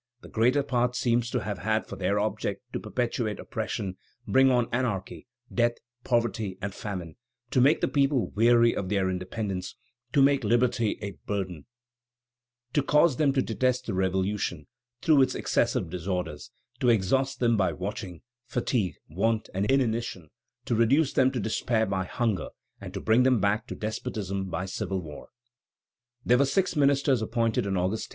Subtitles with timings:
[0.21, 4.67] The greater part seem to have had for their object to perpetuate oppression, bring on
[4.71, 7.17] anarchy, death, poverty, and famine;
[7.51, 9.75] to make the people weary of their independence,
[10.13, 11.67] to make liberty a burden,
[12.73, 14.65] to cause them to detest the Revolution,
[15.03, 16.49] through its excessive disorders,
[16.79, 20.31] to exhaust them by watching, fatigue, want, and inanition,
[20.65, 22.49] to reduce them to despair by hunger,
[22.79, 25.27] and to bring them back to despotism by civil war."
[26.25, 28.09] There were six ministers appointed on August 10.